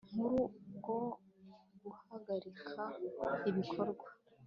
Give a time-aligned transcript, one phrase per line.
[0.13, 0.41] Nkuru
[0.75, 0.99] bwo
[1.83, 2.81] guhagarika
[3.49, 4.07] ibikorwa